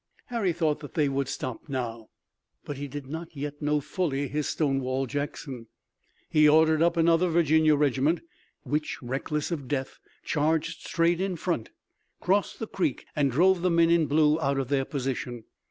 Harry 0.29 0.51
thought 0.51 0.79
that 0.79 0.95
they 0.95 1.07
would 1.07 1.29
stop 1.29 1.69
now, 1.69 2.09
but 2.65 2.75
he 2.77 2.87
did 2.87 3.05
not 3.05 3.27
yet 3.35 3.61
know 3.61 3.79
fully 3.79 4.27
his 4.27 4.47
Stonewall 4.49 5.05
Jackson. 5.05 5.67
He 6.27 6.49
ordered 6.49 6.81
up 6.81 6.97
another 6.97 7.29
Virginia 7.29 7.75
regiment, 7.75 8.21
which, 8.63 8.97
reckless 9.03 9.51
of 9.51 9.67
death, 9.67 9.99
charged 10.23 10.87
straight 10.87 11.21
in 11.21 11.35
front, 11.35 11.69
crossed 12.19 12.57
the 12.57 12.65
creek 12.65 13.05
and 13.15 13.29
drove 13.31 13.61
the 13.61 13.69
men 13.69 13.91
in 13.91 14.07
blue 14.07 14.41
out 14.41 14.57
of 14.57 14.69
their 14.69 14.85
position. 14.85 15.43